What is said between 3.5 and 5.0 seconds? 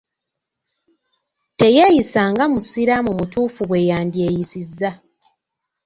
bwe yandyeyisiza.